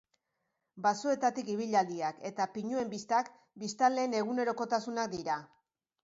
Basoetatik 0.83 1.49
ibilaldiak 1.55 2.23
eta 2.29 2.47
pinuen 2.55 2.89
bistak 2.93 3.29
biztanleen 3.65 4.15
egunerokotasunak 4.21 5.13
dira. 5.13 5.37